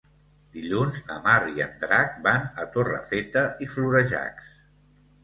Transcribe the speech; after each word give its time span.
Dilluns 0.53 1.01
na 1.09 1.17
Mar 1.27 1.35
i 1.57 1.61
en 1.65 1.75
Drac 1.83 2.15
van 2.29 2.47
a 2.63 2.65
Torrefeta 2.77 3.45
i 3.67 3.69
Florejacs. 3.75 4.49